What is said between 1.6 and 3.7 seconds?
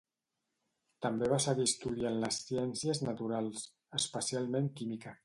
estudiant les ciències naturals,